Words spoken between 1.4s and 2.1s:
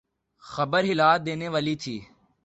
والی تھی۔